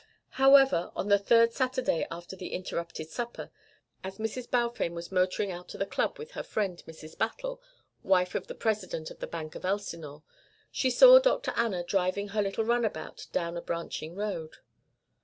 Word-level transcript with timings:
However, 0.41 0.91
on 0.95 1.09
the 1.09 1.19
third 1.19 1.53
Saturday 1.53 2.07
after 2.09 2.35
the 2.35 2.53
interrupted 2.55 3.09
supper, 3.11 3.51
as 4.03 4.17
Mrs. 4.17 4.49
Balfame 4.49 4.95
was 4.95 5.11
motoring 5.11 5.51
out 5.51 5.69
to 5.69 5.77
the 5.77 5.85
Club 5.85 6.17
with 6.17 6.31
her 6.31 6.41
friend, 6.41 6.81
Mrs. 6.87 7.15
Battle, 7.15 7.61
wife 8.01 8.33
of 8.33 8.47
the 8.47 8.55
President 8.55 9.11
of 9.11 9.19
the 9.19 9.27
Bank 9.27 9.53
of 9.53 9.63
Elsinore, 9.63 10.23
she 10.71 10.89
saw 10.89 11.19
Dr. 11.19 11.53
Anna 11.55 11.83
driving 11.83 12.29
her 12.29 12.41
little 12.41 12.65
runabout 12.65 13.27
down 13.31 13.55
a 13.55 13.61
branching 13.61 14.15
road. 14.15 14.55